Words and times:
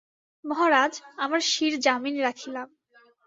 মহারাজ, 0.45 0.93
আমার 1.17 1.41
শির 1.41 1.73
জামিন 1.79 2.15
রাখিলাম। 2.21 2.67